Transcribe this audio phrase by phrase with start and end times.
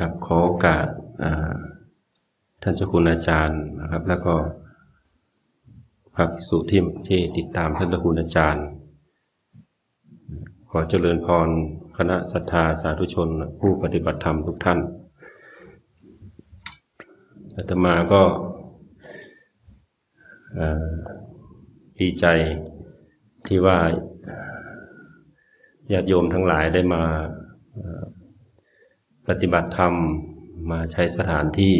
[0.00, 0.86] ครับขอโอกาส
[2.62, 4.34] ท่านเจ้าคุณอาจารย์นะครับ แล้วก็
[6.14, 8.64] พระภิกษุที่ที่ติดตามท่านเจ้าคุณอาจารย์
[10.70, 11.48] ขอเจริญพร
[11.98, 13.28] คณะศรัทธาสาธุชน
[13.60, 14.78] ผู้ปฏิบัติธรรมทุกท่าน
[17.56, 18.22] อาตมาก็
[21.98, 22.26] ดีใจ
[23.46, 23.78] ที่ว่า
[25.92, 27.02] ญาติโยมทั้งหลายได้มา
[29.28, 29.94] ปฏิบัติธรรม
[30.70, 31.76] มาใช้สถานที่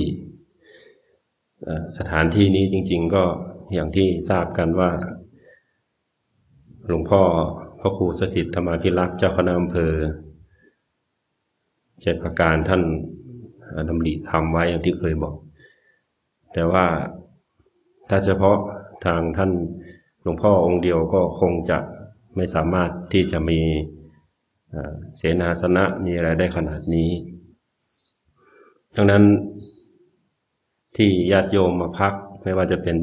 [1.99, 3.25] สถานที่นี้จริง ๆ ก็
[3.75, 4.91] อย่างที่ทราบกันว่า
[6.87, 7.23] หลวงพ่อ
[7.81, 9.93] พระครูสถิตธรรมาภิรักษ์เจ้าคณะอำเภอ
[12.01, 12.83] เจ็ดประการท่าน
[13.89, 15.37] ดำริทำไว้อย่างที่เคยบอก
[16.53, 16.87] แต่ว่า
[18.09, 18.57] ถ้าเฉพาะ
[19.05, 19.51] ทางท่าน
[20.23, 21.79] หลวงพ่อองค์เดียวก็คงจะ
[22.37, 23.61] ไม่สามารถที่จะมี
[25.17, 27.11] เสนาสนะมีอะไรได้ขนาดนี้
[28.97, 29.25] ดังนั้น
[30.97, 32.97] ที่ญาติโยมมาพักไม่ว่าจะเป็น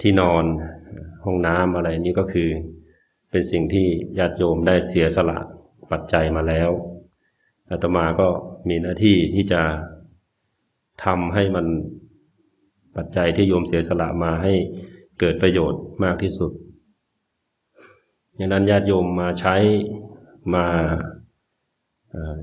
[0.00, 0.44] ที่นอน
[1.24, 2.48] ห้องน้ำอะไรนี้ก็คือ
[3.30, 3.86] เป็นสิ่งที่
[4.18, 5.38] ญาติโยมได้เสียสละ
[5.90, 6.70] ปัจจัยมาแล้ว
[7.70, 8.28] อาตมาก็
[8.68, 9.62] มีหน้าที่ที่จะ
[11.04, 11.66] ทำให้มัน
[12.96, 14.54] ปัจจัยที่โยมเสียสละมาให้
[15.20, 16.52] เกิดประโยชน์มากที่สุด
[18.38, 19.56] อย่างนั้นญาติโยมมาใช้
[20.54, 20.66] มา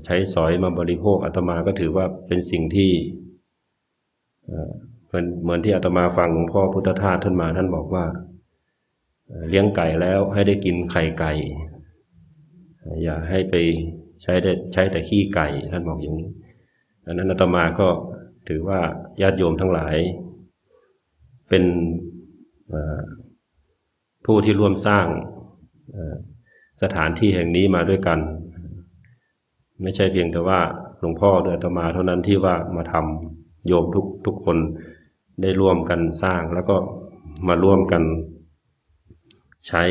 [0.04, 2.90] ใช้สอยมาบริโภคอาตมาก็ถือว่าเป็นสิ่งที่
[5.06, 8.04] เหมือนเหมือนที่อาตมาฟังหลวงพ่อพุทธทาสท่านมาท่านบอกว่า
[9.48, 11.32] เลี้ยงไก่แล้วให้ได้กินไข่ไก่
[13.02, 13.54] อย่าให้ไป
[14.22, 16.28] ใช้ได้ใช้แต่ขี้ไก่ท่านบอกอย่างนี้
[17.06, 17.88] อันนั้นอาตมาก็
[18.48, 18.80] ถือว่า
[19.22, 19.96] ญาติโยมทั้งหลาย
[21.48, 21.64] เป็น
[24.24, 25.06] ผู้ที่ร่วมสร้าง
[26.82, 28.18] สถานที่แห่งนี้มาด้วยกัน
[29.82, 30.60] ไม่ใช่เพียงแต่ว่า
[30.98, 34.58] หลวงพ่อด้วยอาตมาเท่านั้นที่ว่ามาทำโยมทุกทุกคน
[35.42, 36.76] ได้ร่วมกันสร้างแล้วก็
[37.48, 38.02] มาร่วมกัน
[39.66, 39.82] ใช้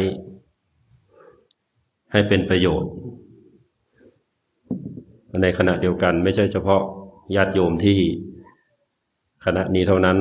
[2.12, 2.92] ให้เป็นประโยชน์
[5.42, 6.82] ในขณะเดียวกันไม่ใช่เฉพาะ
[7.36, 8.00] ญาติโยมที่
[9.46, 10.18] คณะนี้เท่านั้น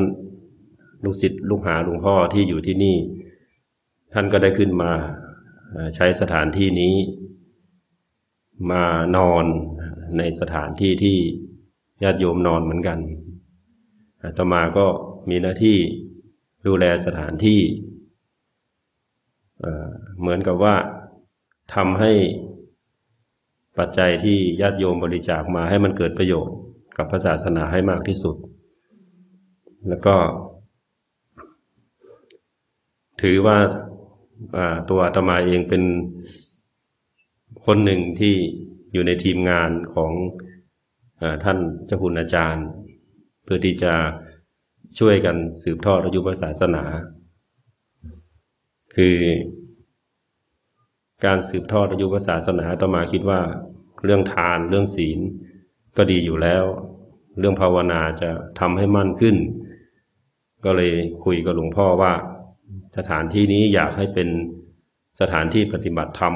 [1.05, 2.97] ลูกศิษย์ลูกหาหลวงพ่อที่อยู่ที่นี่
[4.13, 4.93] ท่านก็ได้ขึ้นมา
[5.95, 6.95] ใช้สถานที่นี้
[8.71, 8.85] มา
[9.17, 9.45] นอน
[10.19, 11.19] ในสถานที่ที่
[12.03, 12.99] ญาติโยมนอนเหมือนกัน
[14.39, 14.87] ต่อมาก็
[15.31, 15.79] มีหน้าที่
[16.67, 17.61] ดูแลสถานที่
[20.21, 20.77] เหมือนกับว่า
[21.75, 22.13] ทำให้
[23.79, 26.57] ปัจจัยที่ญาติโยมบริจาคมาให้มันเกิดประโยชน์
[26.97, 28.37] กับศาสนาให้มากที่สุด
[29.89, 30.17] แล้วก็
[33.23, 33.59] ถือว่า
[34.89, 35.83] ตัวอาตมาเองเป็น
[37.67, 38.35] คนหนึ่งที่
[38.93, 40.13] อยู่ในทีมงานของ
[41.21, 42.67] อท่านเจ้าคุณอาจารย์
[43.45, 43.95] เพื่อที่จะ
[44.99, 46.85] ช่วยกันสืบทอดอายุศาสนา
[48.95, 49.17] คือ
[51.25, 53.41] การสืบทอดอายุศาสนาอาตมาคิดว่า
[54.05, 55.19] เรื่องทานเรื่องศีล
[55.97, 56.65] ก็ดีอยู่แล้ว
[57.39, 58.31] เรื่องภาวนาจะ
[58.61, 59.37] ทำให้มั่นขึ้น
[60.65, 60.93] ก็เลย
[61.25, 62.13] คุยกับหลวงพ่อว่า
[62.97, 64.29] สถานที่นี้อยากให้เป็น
[65.21, 66.35] สถานที่ปฏิบัติธรรม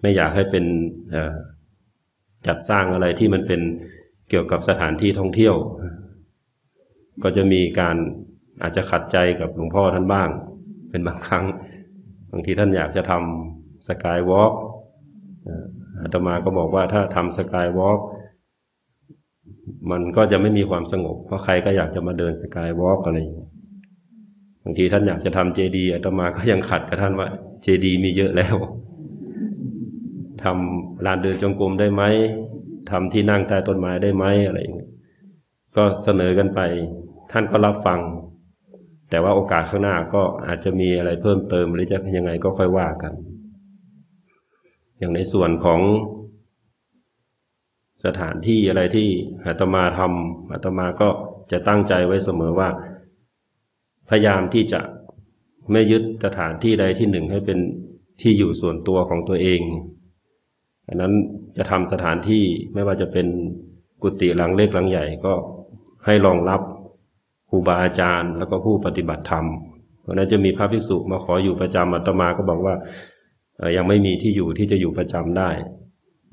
[0.00, 0.64] ไม่อยากให้เป็น
[2.46, 3.60] จัดสร้างอะไรที่มันเป็น
[4.28, 5.54] เกี่ยวกับสถานที่ท่องเที่ยว
[7.22, 7.96] ก็จะมีการ
[8.62, 10.28] อาจจะขัดใจกับหลวงพ่อท่านบ้าง
[10.90, 11.44] เป็นบางครั้ง
[12.32, 14.52] บางทีท่านอยากจะทำสกายวอล์ก
[16.00, 18.00] อาตมาก็บอกว่าถ้าทำสกายวอล์ก
[19.90, 23.48] มันก็จะไม่มีความสงบ เพราะใครก็อยากจะมาเดินสกายวอล์กอะไรอย่างนี้
[24.64, 27.28] บางทีท่านอยากจะทำเจดีย์อาตมาก็ยังขัดกับท่านว่า
[27.62, 28.56] เจดีย์มีเยอะแล้ว
[30.42, 32.02] ทำลานเดินจงกรมได้ไหม
[32.90, 34.90] ทำที่นั่งใต้ต้นไม้ได้ไหมอะไรอย่างเงี้ย
[35.76, 36.60] ก็เสนอกันไป
[37.32, 38.00] ท่านก็รับฟัง
[39.10, 43.12] แต่ว่าโอกาสข้างหน้าก็อาจจะมีอะไรเพิ่มเติมหรือจะยังไงก็ค่อยว่ากัน
[44.98, 45.80] อย่างในส่วนของ
[48.04, 49.08] สถานที่อะไรที่
[49.46, 51.08] อาตมาทำอาตมาก็
[51.52, 52.68] จะตั้งใจไว้เสมอว่า
[54.14, 54.80] พยายามที่จะ
[55.72, 57.58] ไม่ยึดสถานที่ใดที่หนึ่งให้เป็น
[58.20, 59.60] ที่อยู่ส่วนตัวของตัวเอง
[60.88, 61.12] อันนั้น
[61.56, 62.44] จะทำสถานที่
[62.74, 63.26] ไม่ว่าจะเป็น
[64.02, 65.32] กุฏิหลังเล็กหลังใหญ่ก็
[66.04, 66.60] ให้รองรับ
[67.48, 69.46] ครูบาอาจารย์ แล้วก็ผู้ปฏิบัติธรรม
[70.02, 72.74] เพราะนั้นจะมีพระภิกษุมาขออยู่ประจำอาตมาก็บอกว่า
[73.76, 75.50] ยังไม่มีที่อยู่ที่จะอยู่ประจำได้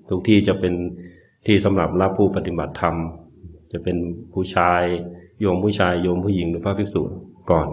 [0.10, 0.74] ทุกที่จะเป็น
[1.48, 2.96] ที่สำหรับรับผู้ปฏิบัติธรรม
[3.72, 3.98] จะเป็น
[4.34, 4.84] ผู้ชาย
[5.42, 7.04] โยมผู้ชายโยมผู้หญิงหรือพระภิกษุ
[7.52, 7.68] ก่อน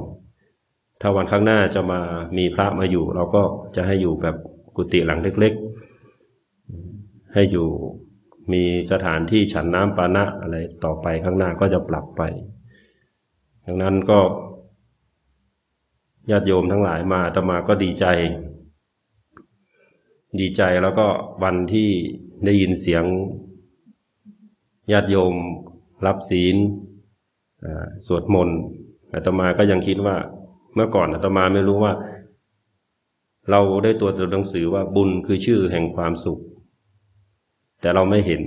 [1.00, 2.00] ถ้าวันข้างหน้าจะมา
[2.38, 3.42] มีพระมาอยู่ เราก็
[3.76, 4.36] จะให้อยู่แบบ
[4.76, 7.68] กุฏิหลังเล็กๆ ให้อยู่
[8.52, 12.22] มีสถานที่ฉันน้ำปานะอะไรต่อไปข้างหน้าก็จะปรับไป
[13.66, 14.20] ดังนั้นก็
[16.30, 18.04] ญาติโยมทั้งหลายมาตมาก็ดีใจ
[20.40, 21.06] ดีใจแล้วก็
[21.42, 21.90] วันที่
[22.44, 23.04] ได้ยินเสียง
[24.92, 25.34] ญาติโยม
[26.06, 26.56] รับศีล
[28.06, 28.60] สวดมนต์
[29.16, 30.16] อาตมาก็ยังคิดว่า
[30.74, 31.92] เมื่อก่อนอาตมาไม่รู้ว่า
[33.50, 36.40] เราได้ตัวตัวหนังสือว่าบุญคือชื่อแห่งความสุข
[37.80, 38.42] แต่เราไม่เห็น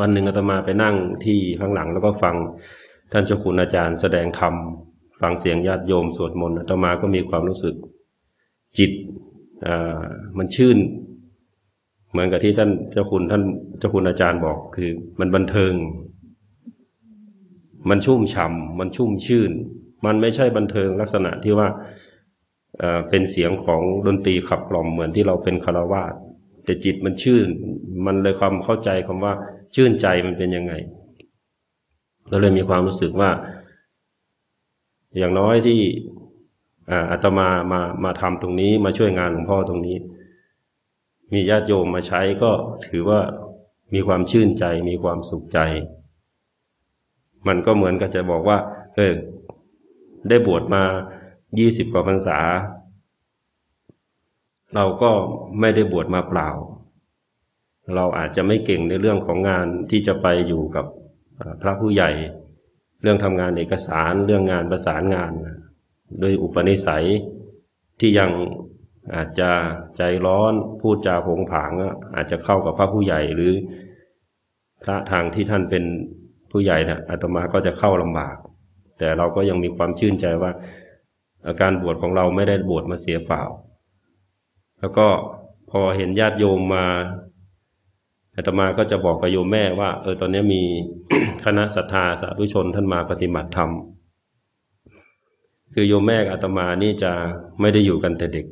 [0.00, 2.36] วันหนึ่งอาตมาไปนั่งที่ข้างหลังแล้วก็ฟัง
[3.12, 4.54] ท่านเจ้าคุณอาจารย์แสดงธรรม
[5.20, 7.74] ฟังเสียงญาติโยมสวดมนต์อาตมาก็มีความรู้สึก
[8.78, 8.90] จิต
[10.38, 10.78] มันชื่น
[12.10, 13.42] เหมือนกับที่ท่านเจ้าคุณท่าน
[13.78, 14.90] เจ้าคุณอาจารย์บอกคือ
[15.20, 15.72] มันบันเทิง
[17.90, 19.50] มันชุ่มฉ่ามันชุ่มชื่น
[20.04, 21.68] มันไม่ใช่บันเทิงลักษณะที่ว่า
[23.08, 26.14] เป็นเสียงของดนตรีขับกล่อมเหมือนที่เราเป็นคารวาส
[26.64, 27.48] แต่จิตมันชื่น
[28.06, 29.32] มันเลยความเข้าใจคำว่า
[29.74, 30.72] ชื่นใจมันเป็นยังไง
[32.28, 33.30] เราเลยมีความรู้สึกว่า
[35.18, 35.80] อย่างน้อยที่
[37.10, 39.96] อาตมามามาทำตรงนี้มาช่วยงานหลวงพ่อตรงนี้
[41.32, 42.50] มีญาติโยมมาใช้ก็
[42.86, 43.20] ถือว่า
[43.94, 45.58] มีความชื่นใจมีความสุขใจ
[47.46, 48.58] มันก็เหมือนกับจะบอกว่า
[48.96, 49.14] เออ
[50.28, 50.82] ได้บวชมา
[51.58, 52.38] ยี่สิบกว่าพรรษา
[54.74, 55.10] เราก็
[55.60, 56.50] ไม่ได้บวชมาเปล่า
[57.94, 60.86] เราอาจจะไม่เก่งในเรื่องของงานที่จะไปอยู่กับ
[61.62, 62.10] พระผู้ใหญ่
[63.02, 65.32] เรื่องทำงานเอกสารเรื่องงานประสานงาน
[66.20, 67.06] โดยอุปนิสัย
[68.00, 68.30] ที่ยัง
[69.14, 69.50] อาจจะ
[69.96, 71.72] ใจร้อนพูดจาผงผาง
[72.14, 73.52] อาจจะเข้ากับพระผู้ใหญ่หรือ
[74.82, 75.84] พระทางที่ท่านเป็น
[76.50, 78.36] ผู้ใหญ่นะอาตมาก็จะเข้าลำบาก
[78.98, 80.50] แต่เราก็ยังมีความชื่นใจว่า
[81.46, 83.42] อาการบวชของเราไม่ได้บวชมาเสียเปล่า
[84.80, 85.06] แล้วก็
[85.70, 86.86] พอเห็นญาติโยมมา
[88.36, 90.62] อาตมาก็จะบอกกับโยมแม่ว่าเออตอนนี้มี
[91.44, 93.70] คณะศรัทธาสาธุชนท่านมาปฏิบัติธรรม
[95.74, 97.12] คือโยมแม่อาตมานี่จะ
[97.60, 98.46] ไม่ได้อยู่กันแต่เด็ก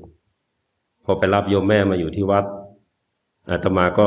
[1.05, 2.45] พอไปรับโยมแม่มาอยู่ที่วัด
[3.51, 4.01] อาตมาก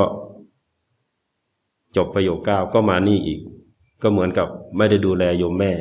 [1.96, 3.40] จบประโยคเก้าก็มานี่อีก
[4.02, 5.72] ก็เหมือนกับไม่ได้ดูแลโยมแม่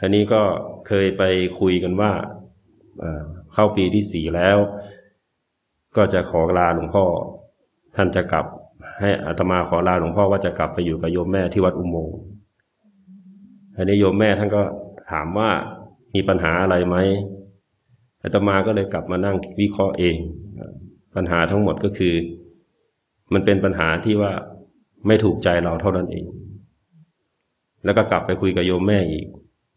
[0.00, 0.40] อันนี้ก็
[0.86, 1.22] เคยไป
[1.60, 2.12] คุยกันว่า
[3.54, 4.58] เข้าปีที่สี่แล้ว
[5.96, 7.04] ก็จะขอลาหลวงพ่อ
[7.96, 8.46] ท่านจะกลับ
[9.00, 12.18] ให้อาตมาขอลาหลวงพ่อว่าจะกลับไปอยู่กับโยมแม่ที่วัดอุโมงค์
[13.76, 14.62] อันนี้โยมแม่ท่านก็
[15.10, 15.50] ถามว่า
[16.14, 16.96] มีปัญหาอะไรไหม
[18.22, 20.16] อาตมาก็เลยกลับมานั่งวิเคราะห์เอง
[21.16, 22.14] ปัญหาทั้งหมดก็คือ
[23.32, 24.32] มันเป็นปัญหาที่ว่า
[25.06, 26.24] ไม่ถูกใจเราเท่านั้นเอง
[27.84, 29.26] แล้วก็กลับไปคุยกับโยมแม่อีก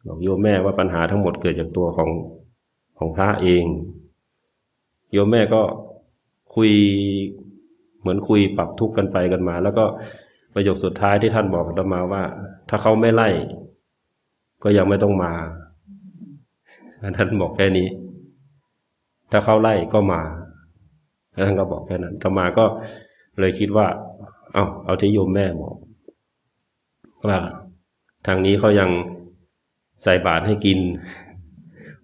[0.07, 2.09] บอกโยมแม่ว่าปัญหาทั้งหมดเกิดจากตัวของ
[2.97, 3.63] ของพระเอง
[5.11, 5.61] โยมแม่ก็
[6.55, 6.71] คุย
[7.99, 9.85] เหมือนคุยปรับทุกข์กันไปกันมา แล้วก็
[10.53, 12.23] ประโยคสุดท้ายที่ท่านบอกกับมาว่า
[12.69, 13.29] ถ้าเขาไม่ไล่
[14.63, 15.31] ก็ยังไม่ต้องมา
[17.17, 17.87] ท่านบอกแค่นี้
[19.31, 20.21] ถ้าเขาไล่ก็มา
[21.33, 22.65] แล้วท่านก็บอกแค่นั้นธรรมาก็
[23.39, 23.87] เลยคิดว่า
[24.53, 25.75] เอาเอาที่โยมแม่บอก
[27.27, 27.37] ว่า
[28.27, 28.89] ทางนี้เขายัง
[30.03, 30.79] ใส่บาตรให้กิน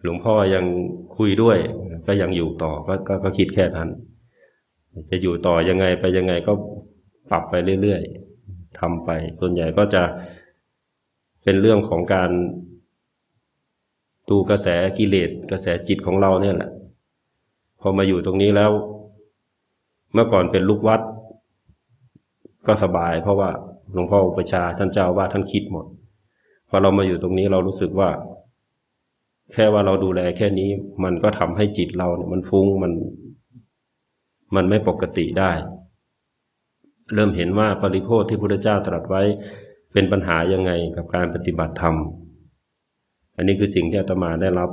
[0.03, 0.65] หลวงพ่อยัง
[1.17, 1.57] คุยด้วย
[2.07, 2.93] ก็ยังอยู่ต่อก็
[3.23, 3.89] ก็คิดแค่นั้น
[5.09, 6.53] จะอยู่ต่อยังไงไปยังไงก็
[7.29, 9.09] ปรับไปเรื่อยๆทำไป
[9.39, 10.03] ส่วนใหญ่ก็จะ
[11.43, 12.29] เป็นเรื่องของการ
[14.29, 16.71] ดูกระแสกิเลสกระแสจิตของเราเนี่ยแหละ
[17.81, 18.71] พอมาอยู่ตรงนี้แล้ว
[20.13, 21.01] เมื่อก่อนเป็นลูกวัด
[22.67, 23.49] ก็สบายเพราะว่า
[23.93, 25.85] หลวงพ่ออุปชาท่านเจ้าว่าท่านคิดหมด
[26.69, 28.09] พอเรามาอยู่ตรงนี้เรารู้สึกว่า
[29.53, 30.69] แค่ว่าเราดูแลแค่นี้
[31.03, 32.91] มันก็ทำให้จิตเราเนี่ยมันฟุง้งมัน
[34.55, 35.51] มันไม่ปกติได้
[37.13, 39.23] เริ่มเห็นว่าปริโภคที่พระเจ้าตรัสไว้
[39.93, 41.95] เป็นปัญหายังไงกับการปฏิบัติธรรม
[43.37, 44.69] อันนี้คือสิ่งที่อาตมาได้รับ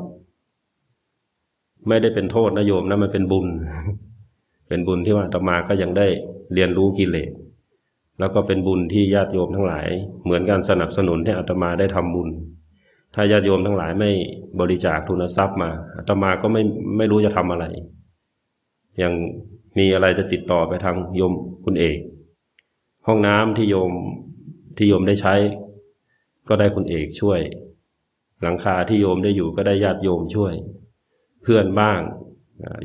[1.88, 3.46] ไม่ได้เป็นโทษนะโยมนะมันเป็นบุญ
[4.68, 6.06] เป็นบุญที่ว่าอาตมาก็ยังได้
[6.54, 7.30] เรียนรู้กิเลส
[8.18, 9.88] แล้วก็เป็นบุญที่ญาติโยมทั้งหลาย
[10.24, 12.28] เหมือนการสนับสนุนให้อาตมาได้ทำบุญ
[13.14, 14.10] ถ้าญาติโยมทั้งหลายไม่
[14.60, 16.62] บริจาคทุนทรัพย์มาอาตมาก็ไม่
[16.96, 17.64] ไม่รู้จะทำอะไร
[18.98, 19.14] อย่าง
[19.78, 21.32] มีอะไรจะติดต่อไปทางโยม
[21.64, 21.98] คุณเอก
[23.06, 23.92] ห้องน้ำที่โยม
[24.76, 25.34] ที่โยมได้ใช้
[26.48, 27.40] ก็ได้คุณเอกช่วย
[28.42, 30.52] หลังคาที่โยมได้อยู่ก็ได้ญาติโยมช่วย
[31.42, 32.00] เพื่อนบ้าง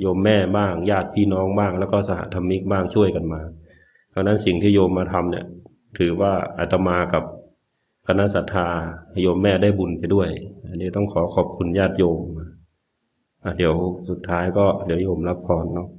[0.01, 3.41] โยมแม่บ้างญาติพี่น้องบ้าง แล้วก็สหธรรมิกบ้างช่วยกันมา
[4.19, 5.45] ราะนั้นสิ่งที่โยมมาทำเนี่ย
[5.97, 7.23] ถือว่าอาตมากับ
[8.07, 8.67] คณะศรัทธา
[9.21, 10.29] โยมแม่ได้บุญไปด้วย
[10.67, 12.19] อันนี้ต้องขอขอบคุณญาติโยม
[13.57, 13.73] เดี๋ยว
[14.09, 15.89] สุดท้ายก็เดี๋ยวโยมรับพรเนาะ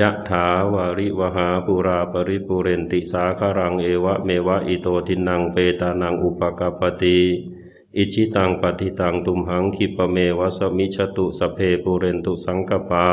[0.00, 7.18] ยะถาวาริวหาปุราปริปุเรนติสาคารังเอวะเมวะอิโตทินังเปตานังอุปกปปติ
[7.96, 13.06] อิจฉิตังปัตถิตังตุมหัง ขิปปะเมวะ สะมิชฌะตุ สัพเพปูเรนตุสังกัปปา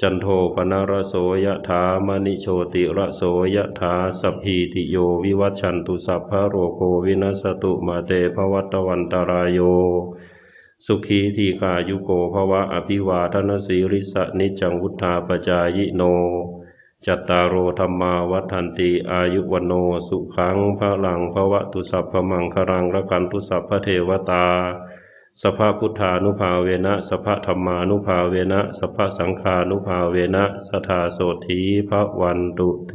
[0.00, 3.22] จันโทปัณณะระโสยะถา มะณิโชติระโส
[3.54, 9.58] ยะถาสัพพีติโยวิวัชชันตุสัพพะโรโควินัสสะตุมาเต ภะวัตวันตะราโย
[10.86, 16.02] สุขีทีฆายุโก ภะวะ อะภิวาทะนะสีลิสสะ นิจจังวุฑฒาปะจายิโน
[17.06, 19.72] จัตตาโร ธัมมาวัฑฒันติอายุ วัณโณ
[20.08, 24.46] สุขังพระลังภวะตุสัพพมังครังระกันตุสัพพเทวตา
[25.42, 32.94] สภาพุทธานุภาเวนะสภาธรรมานุภาเวนะสภาสังฆานุภาเวนะสทาโสธีพระวันตุเต